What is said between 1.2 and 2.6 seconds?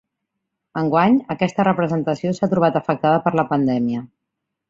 aquesta representació s’ha